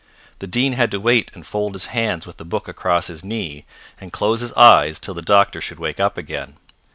The 0.39 0.47
Dean 0.47 0.73
had 0.73 0.89
to 0.89 0.99
wait 0.99 1.29
and 1.35 1.45
fold 1.45 1.75
his 1.75 1.85
hands 1.93 2.25
with 2.25 2.37
the 2.37 2.43
book 2.43 2.67
across 2.67 3.05
his 3.05 3.23
knee, 3.23 3.65
and 3.99 4.11
close 4.11 4.41
his 4.41 4.51
eyes 4.53 4.97
till 4.97 5.13
the 5.13 5.21
doctor 5.21 5.61
should 5.61 5.77
wake 5.77 5.99
up 5.99 6.17
again. 6.17 6.55